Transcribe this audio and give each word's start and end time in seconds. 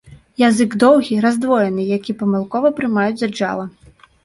Язык 0.43 0.71
доўгі, 0.83 1.17
раздвоены, 1.25 1.85
які 1.97 2.17
памылкова 2.23 2.73
прымаюць 2.83 3.17
за 3.23 3.33
джала. 3.37 3.71